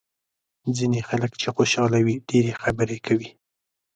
[0.75, 3.29] ځینې خلک چې خوشاله وي ډېرې خبرې کوي.